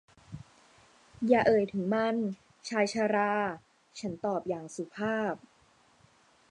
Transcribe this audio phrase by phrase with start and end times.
[1.27, 2.15] อย่าเอ่ยถึงมัน
[2.69, 3.33] ชายชรา
[3.99, 5.35] ฉันตอบอย่างสุภาพ